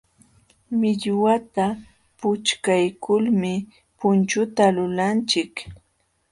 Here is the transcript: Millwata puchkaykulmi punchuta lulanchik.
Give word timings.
Millwata 0.79 1.65
puchkaykulmi 2.19 3.53
punchuta 3.99 4.63
lulanchik. 4.75 5.51